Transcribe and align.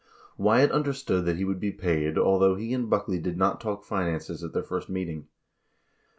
Wyatt 0.35 0.71
understood 0.71 1.25
that 1.25 1.35
he 1.37 1.45
would 1.45 1.59
be 1.59 1.71
paid, 1.71 2.17
although 2.17 2.55
he 2.55 2.73
and 2.73 2.89
Buckley 2.89 3.19
did 3.19 3.37
not 3.37 3.61
talk 3.61 3.83
finances 3.83 4.43
at 4.43 4.51
their 4.51 4.63
first 4.63 4.89
meet 4.89 5.09
ing. 5.09 5.27